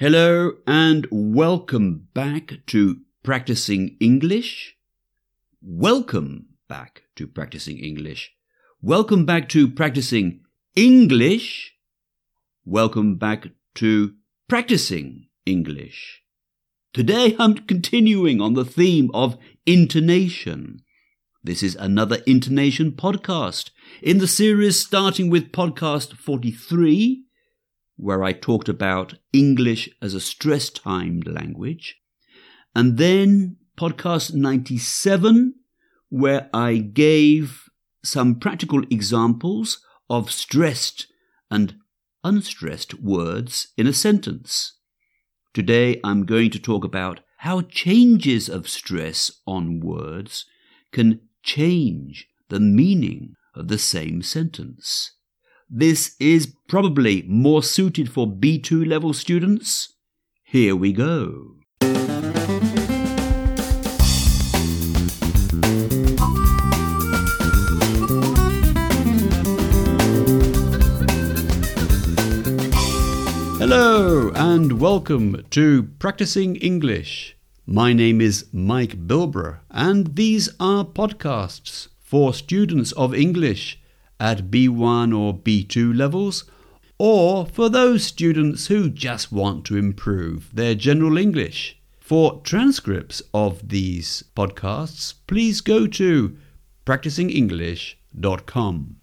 Hello 0.00 0.52
and 0.64 1.08
welcome 1.10 2.06
back 2.14 2.60
to 2.66 3.00
Practicing 3.24 3.96
English. 3.98 4.76
Welcome 5.60 6.50
back 6.68 7.02
to 7.16 7.26
Practicing 7.26 7.78
English. 7.78 8.30
Welcome 8.80 9.26
back 9.26 9.48
to 9.48 9.66
Practicing 9.66 10.42
English. 10.76 11.74
Welcome 12.64 13.16
back 13.16 13.48
to 13.74 14.14
Practicing 14.46 15.26
English. 15.44 16.22
Today 16.92 17.34
I'm 17.36 17.54
continuing 17.54 18.40
on 18.40 18.54
the 18.54 18.64
theme 18.64 19.10
of 19.12 19.36
intonation. 19.66 20.82
This 21.42 21.60
is 21.60 21.74
another 21.74 22.18
intonation 22.24 22.92
podcast 22.92 23.70
in 24.00 24.18
the 24.18 24.28
series 24.28 24.78
starting 24.78 25.28
with 25.28 25.50
podcast 25.50 26.16
43 26.16 27.24
where 27.98 28.22
I 28.22 28.32
talked 28.32 28.68
about 28.68 29.14
English 29.32 29.90
as 30.00 30.14
a 30.14 30.20
stress 30.20 30.70
timed 30.70 31.26
language. 31.26 31.96
And 32.74 32.96
then 32.96 33.56
podcast 33.76 34.32
97, 34.32 35.54
where 36.08 36.48
I 36.54 36.76
gave 36.76 37.68
some 38.04 38.36
practical 38.36 38.82
examples 38.90 39.84
of 40.08 40.30
stressed 40.30 41.08
and 41.50 41.76
unstressed 42.22 43.00
words 43.00 43.68
in 43.76 43.86
a 43.86 43.92
sentence. 43.92 44.78
Today 45.52 46.00
I'm 46.04 46.24
going 46.24 46.50
to 46.50 46.58
talk 46.58 46.84
about 46.84 47.20
how 47.38 47.62
changes 47.62 48.48
of 48.48 48.68
stress 48.68 49.30
on 49.46 49.80
words 49.80 50.44
can 50.92 51.20
change 51.42 52.28
the 52.48 52.60
meaning 52.60 53.34
of 53.54 53.68
the 53.68 53.78
same 53.78 54.22
sentence. 54.22 55.12
This 55.70 56.16
is 56.18 56.54
probably 56.66 57.24
more 57.28 57.62
suited 57.62 58.10
for 58.10 58.26
B2 58.26 58.88
level 58.88 59.12
students. 59.12 59.92
Here 60.42 60.74
we 60.74 60.94
go. 60.94 61.56
Hello 73.58 74.30
and 74.34 74.80
welcome 74.80 75.44
to 75.50 75.82
Practicing 75.98 76.56
English. 76.56 77.36
My 77.66 77.92
name 77.92 78.22
is 78.22 78.46
Mike 78.54 79.06
Bilbrough 79.06 79.58
and 79.70 80.16
these 80.16 80.48
are 80.58 80.86
podcasts 80.86 81.88
for 82.00 82.32
students 82.32 82.92
of 82.92 83.14
English 83.14 83.78
at 84.20 84.50
B1 84.50 85.16
or 85.16 85.34
B2 85.34 85.96
levels, 85.96 86.44
or 86.98 87.46
for 87.46 87.68
those 87.68 88.02
students 88.04 88.66
who 88.66 88.90
just 88.90 89.30
want 89.30 89.64
to 89.66 89.76
improve 89.76 90.50
their 90.52 90.74
general 90.74 91.16
English. 91.16 91.76
For 92.00 92.40
transcripts 92.42 93.22
of 93.34 93.68
these 93.68 94.24
podcasts, 94.34 95.14
please 95.26 95.60
go 95.60 95.86
to 95.86 96.36
practicingenglish.com. 96.86 98.96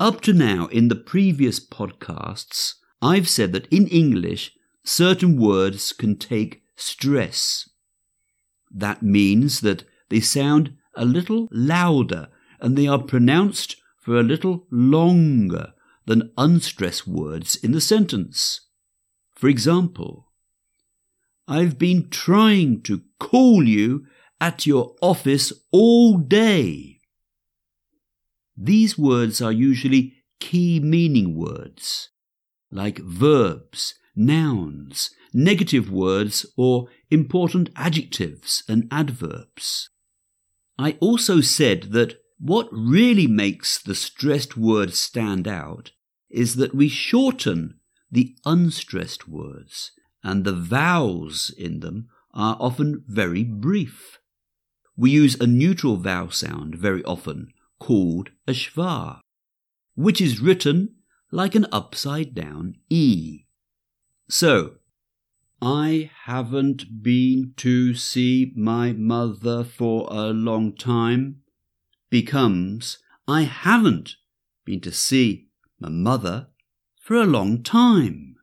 Up 0.00 0.20
to 0.22 0.32
now, 0.32 0.66
in 0.66 0.88
the 0.88 0.96
previous 0.96 1.60
podcasts, 1.60 2.74
I've 3.00 3.28
said 3.28 3.52
that 3.52 3.68
in 3.70 3.86
English, 3.86 4.52
certain 4.82 5.38
words 5.38 5.92
can 5.92 6.16
take 6.16 6.62
stress. 6.74 7.68
That 8.70 9.02
means 9.02 9.60
that 9.60 9.84
they 10.08 10.20
sound 10.20 10.72
a 10.94 11.04
little 11.04 11.48
louder 11.50 12.28
and 12.60 12.76
they 12.76 12.86
are 12.86 13.02
pronounced 13.02 13.76
for 13.98 14.18
a 14.18 14.22
little 14.22 14.66
longer 14.70 15.72
than 16.06 16.32
unstressed 16.36 17.06
words 17.06 17.56
in 17.56 17.72
the 17.72 17.80
sentence. 17.80 18.68
For 19.34 19.48
example, 19.48 20.28
I've 21.46 21.78
been 21.78 22.08
trying 22.10 22.82
to 22.82 23.02
call 23.18 23.66
you 23.66 24.06
at 24.40 24.66
your 24.66 24.94
office 25.02 25.52
all 25.70 26.16
day. 26.16 27.00
These 28.56 28.98
words 28.98 29.40
are 29.42 29.52
usually 29.52 30.14
key 30.38 30.80
meaning 30.80 31.36
words, 31.36 32.08
like 32.70 32.98
verbs, 32.98 33.94
nouns, 34.16 35.10
negative 35.32 35.90
words, 35.90 36.46
or 36.56 36.88
important 37.10 37.70
adjectives 37.76 38.62
and 38.68 38.88
adverbs. 38.90 39.89
I 40.82 40.96
also 40.98 41.42
said 41.42 41.92
that 41.92 42.22
what 42.38 42.66
really 42.72 43.26
makes 43.26 43.78
the 43.78 43.94
stressed 43.94 44.56
word 44.56 44.94
stand 44.94 45.46
out 45.46 45.90
is 46.30 46.56
that 46.56 46.74
we 46.74 46.88
shorten 46.88 47.80
the 48.10 48.34
unstressed 48.46 49.28
words, 49.28 49.92
and 50.24 50.42
the 50.42 50.54
vowels 50.54 51.50
in 51.50 51.80
them 51.80 52.08
are 52.32 52.56
often 52.58 53.04
very 53.06 53.44
brief. 53.44 54.20
We 54.96 55.10
use 55.10 55.38
a 55.38 55.46
neutral 55.46 55.98
vowel 55.98 56.30
sound 56.30 56.76
very 56.76 57.04
often, 57.04 57.52
called 57.78 58.30
a 58.48 58.52
schwa, 58.52 59.20
which 59.96 60.18
is 60.18 60.40
written 60.40 60.94
like 61.30 61.54
an 61.54 61.66
upside 61.70 62.34
down 62.34 62.76
E. 62.88 63.44
So, 64.30 64.76
I 65.62 66.10
haven't 66.24 67.02
been 67.02 67.52
to 67.58 67.94
see 67.94 68.52
my 68.56 68.92
mother 68.92 69.62
for 69.62 70.08
a 70.10 70.28
long 70.28 70.74
time 70.74 71.42
becomes 72.08 72.98
I 73.28 73.42
haven't 73.42 74.16
been 74.64 74.80
to 74.80 74.92
see 74.92 75.48
my 75.78 75.90
mother 75.90 76.48
for 77.00 77.16
a 77.16 77.26
long 77.26 77.62
time. 77.62 78.36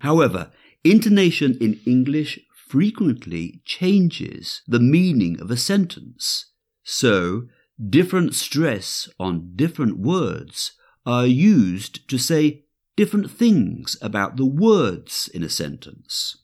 However, 0.00 0.50
intonation 0.82 1.56
in 1.60 1.80
English 1.86 2.40
frequently 2.68 3.62
changes 3.64 4.62
the 4.66 4.80
meaning 4.80 5.40
of 5.40 5.50
a 5.50 5.56
sentence. 5.56 6.52
So, 6.82 7.46
different 7.88 8.34
stress 8.34 9.08
on 9.20 9.52
different 9.54 9.98
words 9.98 10.72
are 11.04 11.26
used 11.26 12.08
to 12.08 12.18
say 12.18 12.65
different 12.96 13.30
things 13.30 13.96
about 14.00 14.36
the 14.36 14.46
words 14.46 15.28
in 15.32 15.42
a 15.42 15.48
sentence. 15.48 16.38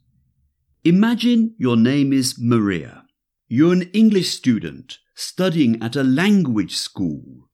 Imagine 0.85 1.55
your 1.59 1.77
name 1.77 2.13
is 2.13 2.37
Maria. 2.39 3.05
You're 3.49 3.73
an 3.73 3.91
English 3.93 4.31
student 4.31 4.99
studying 5.15 5.83
at 5.83 5.97
a 5.97 6.05
language 6.05 6.77
school. 6.77 7.49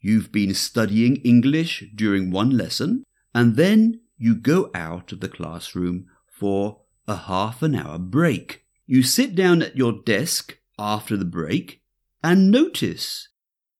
You've 0.00 0.32
been 0.32 0.54
studying 0.54 1.16
English 1.16 1.84
during 1.94 2.30
one 2.30 2.50
lesson, 2.50 3.04
and 3.34 3.56
then 3.56 4.00
you 4.18 4.34
go 4.34 4.70
out 4.74 5.12
of 5.12 5.20
the 5.20 5.28
classroom 5.28 6.06
for 6.26 6.80
a 7.06 7.16
half 7.16 7.62
an 7.62 7.74
hour 7.74 7.98
break. 7.98 8.64
You 8.86 9.02
sit 9.02 9.34
down 9.34 9.62
at 9.62 9.76
your 9.76 9.92
desk 9.92 10.58
after 10.78 11.16
the 11.16 11.24
break 11.24 11.82
and 12.22 12.50
notice 12.50 13.28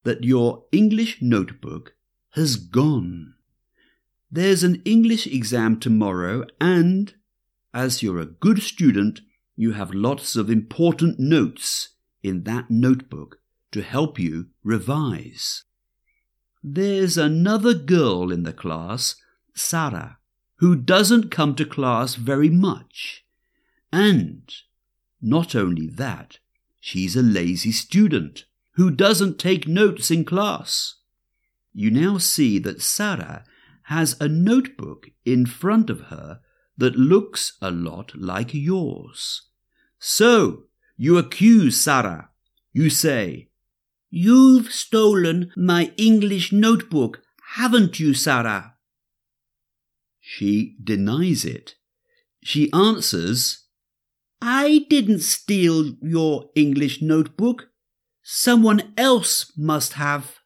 that 0.04 0.24
your 0.24 0.64
English 0.72 1.18
notebook 1.20 1.94
has 2.34 2.56
gone. 2.56 3.34
There's 4.32 4.62
an 4.62 4.80
English 4.84 5.26
exam 5.26 5.80
tomorrow, 5.80 6.44
and 6.60 7.12
as 7.74 8.02
you're 8.02 8.20
a 8.20 8.26
good 8.26 8.62
student, 8.62 9.20
you 9.56 9.72
have 9.72 9.92
lots 9.92 10.36
of 10.36 10.48
important 10.48 11.18
notes 11.18 11.90
in 12.22 12.44
that 12.44 12.70
notebook 12.70 13.38
to 13.72 13.82
help 13.82 14.18
you 14.18 14.46
revise. 14.62 15.64
There's 16.62 17.18
another 17.18 17.74
girl 17.74 18.30
in 18.30 18.44
the 18.44 18.52
class, 18.52 19.16
Sarah, 19.54 20.18
who 20.56 20.76
doesn't 20.76 21.30
come 21.30 21.56
to 21.56 21.64
class 21.64 22.14
very 22.14 22.50
much. 22.50 23.24
And 23.92 24.52
not 25.20 25.56
only 25.56 25.88
that, 25.88 26.38
she's 26.78 27.16
a 27.16 27.22
lazy 27.22 27.72
student 27.72 28.44
who 28.72 28.90
doesn't 28.90 29.38
take 29.38 29.66
notes 29.66 30.10
in 30.10 30.24
class. 30.24 30.96
You 31.72 31.90
now 31.90 32.18
see 32.18 32.58
that 32.60 32.80
Sarah 32.80 33.44
has 33.90 34.16
a 34.20 34.28
notebook 34.28 35.08
in 35.24 35.44
front 35.44 35.90
of 35.90 36.02
her 36.02 36.40
that 36.78 36.94
looks 36.94 37.58
a 37.60 37.72
lot 37.72 38.12
like 38.14 38.54
yours. 38.54 39.48
So, 39.98 40.66
you 40.96 41.18
accuse 41.18 41.78
Sarah. 41.78 42.30
You 42.72 42.88
say, 42.88 43.48
You've 44.08 44.72
stolen 44.72 45.50
my 45.56 45.92
English 45.96 46.52
notebook, 46.52 47.20
haven't 47.56 47.98
you, 47.98 48.14
Sarah? 48.14 48.74
She 50.20 50.76
denies 50.82 51.44
it. 51.44 51.74
She 52.44 52.72
answers, 52.72 53.66
I 54.40 54.86
didn't 54.88 55.20
steal 55.20 55.96
your 56.00 56.50
English 56.54 57.02
notebook. 57.02 57.70
Someone 58.22 58.94
else 58.96 59.52
must 59.56 59.94
have. 59.94 60.39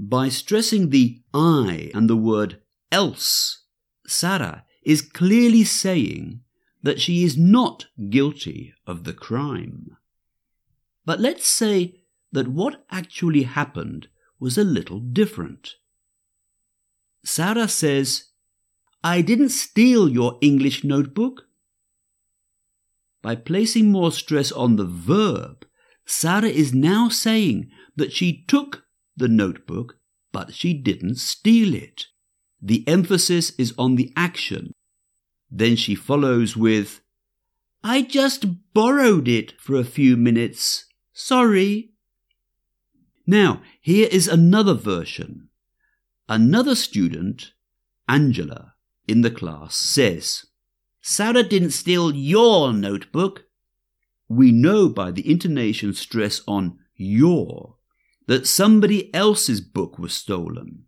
By 0.00 0.28
stressing 0.28 0.90
the 0.90 1.22
I 1.34 1.90
and 1.92 2.08
the 2.08 2.16
word 2.16 2.62
else, 2.92 3.64
Sarah 4.06 4.64
is 4.84 5.02
clearly 5.02 5.64
saying 5.64 6.40
that 6.84 7.00
she 7.00 7.24
is 7.24 7.36
not 7.36 7.86
guilty 8.08 8.72
of 8.86 9.02
the 9.02 9.12
crime. 9.12 9.96
But 11.04 11.18
let's 11.18 11.48
say 11.48 12.04
that 12.30 12.46
what 12.46 12.84
actually 12.92 13.42
happened 13.42 14.06
was 14.38 14.56
a 14.56 14.62
little 14.62 15.00
different. 15.00 15.74
Sarah 17.24 17.66
says, 17.66 18.26
I 19.02 19.20
didn't 19.20 19.48
steal 19.48 20.08
your 20.08 20.38
English 20.40 20.84
notebook. 20.84 21.48
By 23.20 23.34
placing 23.34 23.90
more 23.90 24.12
stress 24.12 24.52
on 24.52 24.76
the 24.76 24.86
verb, 24.86 25.66
Sarah 26.06 26.48
is 26.48 26.72
now 26.72 27.08
saying 27.08 27.68
that 27.96 28.12
she 28.12 28.44
took 28.46 28.84
the 29.18 29.28
notebook, 29.28 29.96
but 30.32 30.54
she 30.54 30.74
didn't 30.74 31.16
steal 31.16 31.74
it. 31.74 32.06
The 32.60 32.86
emphasis 32.88 33.50
is 33.58 33.74
on 33.78 33.94
the 33.94 34.12
action. 34.16 34.72
Then 35.50 35.76
she 35.76 35.94
follows 35.94 36.56
with, 36.56 37.00
I 37.82 38.02
just 38.02 38.74
borrowed 38.74 39.28
it 39.28 39.54
for 39.60 39.76
a 39.76 39.84
few 39.84 40.16
minutes. 40.16 40.86
Sorry. 41.12 41.90
Now, 43.26 43.62
here 43.80 44.08
is 44.10 44.26
another 44.26 44.74
version. 44.74 45.48
Another 46.28 46.74
student, 46.74 47.52
Angela, 48.08 48.74
in 49.06 49.22
the 49.22 49.30
class 49.30 49.76
says, 49.76 50.44
Sarah 51.00 51.42
didn't 51.42 51.70
steal 51.70 52.14
your 52.14 52.72
notebook. 52.72 53.44
We 54.28 54.52
know 54.52 54.88
by 54.88 55.10
the 55.10 55.30
intonation 55.30 55.94
stress 55.94 56.42
on 56.46 56.78
your 56.94 57.77
that 58.28 58.46
somebody 58.46 59.12
else's 59.14 59.62
book 59.62 59.98
was 59.98 60.12
stolen. 60.12 60.84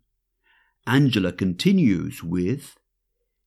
Angela 0.85 1.33
continues 1.33 2.23
with, 2.23 2.77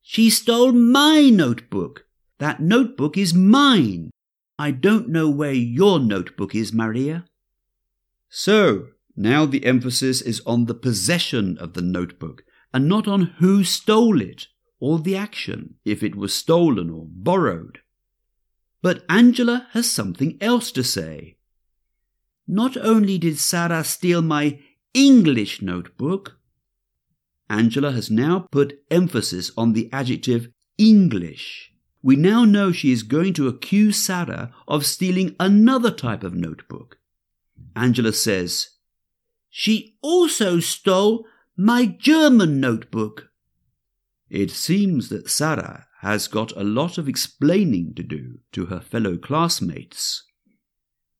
She 0.03 0.31
stole 0.31 0.73
my 0.73 1.31
notebook. 1.31 2.05
That 2.39 2.61
notebook 2.61 3.17
is 3.17 3.33
mine. 3.33 4.11
I 4.59 4.73
don't 4.73 5.09
know 5.09 5.31
where 5.31 5.53
your 5.53 6.01
notebook 6.01 6.57
is, 6.57 6.73
Maria. 6.73 7.25
So, 8.29 8.89
now 9.17 9.47
the 9.47 9.65
emphasis 9.65 10.21
is 10.21 10.43
on 10.45 10.65
the 10.65 10.75
possession 10.75 11.57
of 11.59 11.75
the 11.75 11.83
notebook 11.83 12.43
and 12.73 12.89
not 12.89 13.07
on 13.07 13.35
who 13.39 13.63
stole 13.63 14.21
it 14.21 14.49
or 14.81 14.99
the 14.99 15.17
action, 15.17 15.77
if 15.85 16.03
it 16.03 16.17
was 16.17 16.35
stolen 16.35 16.91
or 16.91 17.07
borrowed. 17.09 17.79
But 18.83 19.05
Angela 19.09 19.69
has 19.71 19.89
something 19.89 20.37
else 20.41 20.73
to 20.73 20.83
say. 20.83 21.37
Not 22.47 22.77
only 22.77 23.19
did 23.19 23.39
Sarah 23.39 23.85
steal 23.85 24.23
my 24.23 24.59
English 24.93 25.63
notebook, 25.63 26.39
Angela 27.49 27.93
has 27.93 28.11
now 28.11 28.47
put 28.51 28.81
emphasis 28.91 29.51
on 29.57 29.73
the 29.73 29.89
adjective 29.93 30.49
English. 30.79 31.73
We 32.03 32.17
now 32.17 32.45
know 32.45 32.73
she 32.73 32.93
is 32.93 33.03
going 33.03 33.33
to 33.35 33.49
accuse 33.49 33.97
Sarah 33.97 34.53
of 34.69 34.85
stealing 34.85 35.35
another 35.41 35.91
type 35.91 36.23
of 36.23 36.35
notebook. 36.35 36.99
Angela 37.75 38.13
says, 38.13 38.71
She 39.49 39.97
also 40.03 40.61
stole 40.61 41.27
my 41.57 41.87
German 41.87 42.61
notebook. 42.61 43.31
It 44.29 44.51
seems 44.51 45.09
that 45.09 45.31
Sarah 45.31 45.87
has 46.01 46.29
got 46.29 46.53
a 46.53 46.65
lot 46.65 46.99
of 46.99 47.09
explaining 47.09 47.95
to 47.95 48.03
do 48.03 48.41
to 48.53 48.67
her 48.67 48.81
fellow 48.81 49.17
classmates. 49.17 50.25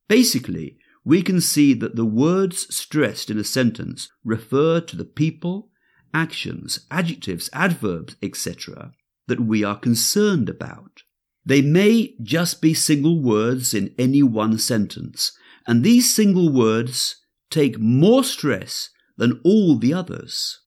Basically, 0.09 0.77
we 1.05 1.23
can 1.23 1.41
see 1.41 1.75
that 1.75 1.97
the 1.97 2.05
words 2.05 2.75
stressed 2.75 3.31
in 3.31 3.39
a 3.39 3.45
sentence 3.45 4.09
refer 4.25 4.81
to 4.81 4.97
the 4.97 5.05
people, 5.05 5.69
actions, 6.15 6.87
adjectives, 6.91 7.51
adverbs, 7.53 8.17
etc., 8.23 8.93
that 9.27 9.41
we 9.41 9.63
are 9.63 9.79
concerned 9.79 10.49
about. 10.49 11.03
They 11.45 11.61
may 11.61 12.15
just 12.23 12.63
be 12.63 12.73
single 12.73 13.21
words 13.21 13.75
in 13.75 13.95
any 13.99 14.23
one 14.23 14.59
sentence, 14.59 15.33
and 15.67 15.85
these 15.85 16.15
single 16.15 16.51
words 16.51 17.17
take 17.51 17.79
more 17.79 18.25
stress 18.25 18.91
than 19.17 19.41
all 19.45 19.77
the 19.77 19.93
others. 19.93 20.61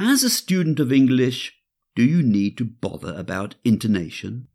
As 0.00 0.22
a 0.22 0.30
student 0.30 0.80
of 0.80 0.92
English, 0.92 1.54
do 1.94 2.02
you 2.02 2.22
need 2.22 2.58
to 2.58 2.64
bother 2.64 3.14
about 3.16 3.54
intonation? 3.64 4.48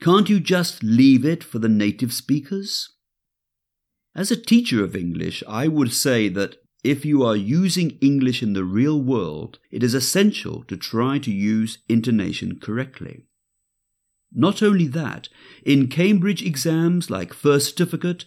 Can't 0.00 0.28
you 0.28 0.40
just 0.40 0.82
leave 0.82 1.24
it 1.24 1.42
for 1.42 1.58
the 1.58 1.68
native 1.68 2.12
speakers? 2.12 2.97
As 4.18 4.32
a 4.32 4.36
teacher 4.36 4.82
of 4.82 4.96
English, 4.96 5.44
I 5.46 5.68
would 5.68 5.92
say 5.92 6.28
that 6.28 6.56
if 6.82 7.04
you 7.04 7.22
are 7.22 7.36
using 7.36 7.98
English 8.00 8.42
in 8.42 8.52
the 8.52 8.64
real 8.64 9.00
world, 9.00 9.60
it 9.70 9.84
is 9.84 9.94
essential 9.94 10.64
to 10.64 10.76
try 10.76 11.20
to 11.20 11.30
use 11.30 11.78
intonation 11.88 12.58
correctly. 12.58 13.26
Not 14.32 14.60
only 14.60 14.88
that, 14.88 15.28
in 15.64 15.86
Cambridge 15.86 16.42
exams 16.42 17.10
like 17.10 17.32
First 17.32 17.68
Certificate, 17.68 18.24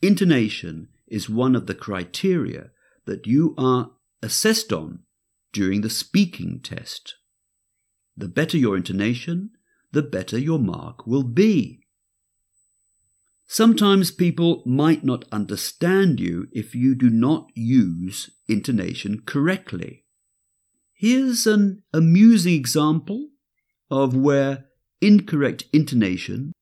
intonation 0.00 0.88
is 1.06 1.28
one 1.28 1.54
of 1.54 1.66
the 1.66 1.74
criteria 1.74 2.70
that 3.04 3.26
you 3.26 3.54
are 3.58 3.90
assessed 4.22 4.72
on 4.72 5.00
during 5.52 5.82
the 5.82 5.90
speaking 5.90 6.58
test. 6.62 7.16
The 8.16 8.28
better 8.28 8.56
your 8.56 8.78
intonation, 8.78 9.50
the 9.92 10.02
better 10.02 10.38
your 10.38 10.58
mark 10.58 11.06
will 11.06 11.22
be. 11.22 11.82
Sometimes 13.50 14.10
people 14.10 14.62
might 14.66 15.04
not 15.04 15.24
understand 15.32 16.20
you 16.20 16.48
if 16.52 16.74
you 16.74 16.94
do 16.94 17.08
not 17.08 17.48
use 17.54 18.28
intonation 18.46 19.22
correctly. 19.24 20.04
Here's 20.92 21.46
an 21.46 21.82
amusing 21.90 22.52
example 22.52 23.30
of 23.90 24.14
where 24.14 24.66
incorrect 25.00 25.64
intonation 25.72 26.52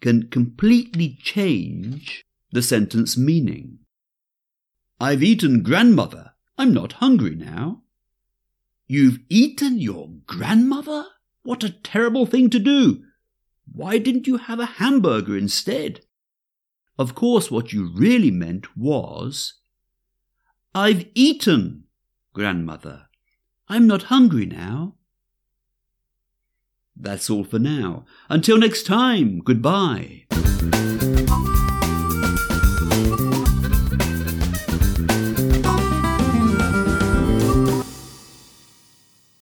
can 0.00 0.28
completely 0.28 1.18
change 1.22 2.24
the 2.52 2.62
sentence 2.62 3.18
meaning. 3.18 3.80
I've 4.98 5.22
eaten 5.22 5.62
grandmother. 5.62 6.32
I'm 6.56 6.72
not 6.72 6.94
hungry 6.94 7.34
now. 7.34 7.82
You've 8.86 9.18
eaten 9.28 9.78
your 9.78 10.08
grandmother? 10.26 11.04
What 11.42 11.64
a 11.64 11.70
terrible 11.70 12.24
thing 12.24 12.48
to 12.48 12.58
do! 12.58 13.02
Why 13.70 13.98
didn't 13.98 14.26
you 14.26 14.38
have 14.38 14.58
a 14.58 14.80
hamburger 14.80 15.36
instead? 15.36 16.00
Of 17.00 17.14
course, 17.14 17.50
what 17.50 17.72
you 17.72 17.90
really 17.94 18.30
meant 18.30 18.76
was, 18.76 19.54
I've 20.74 21.06
eaten, 21.14 21.84
grandmother. 22.34 23.06
I'm 23.70 23.86
not 23.86 24.12
hungry 24.12 24.44
now. 24.44 24.96
That's 26.94 27.30
all 27.30 27.44
for 27.44 27.58
now. 27.58 28.04
Until 28.28 28.58
next 28.58 28.82
time, 28.82 29.40
goodbye. 29.42 30.26